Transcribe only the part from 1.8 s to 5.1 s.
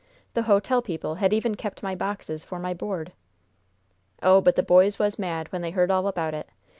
my boxes for my board! "Oh, but the boys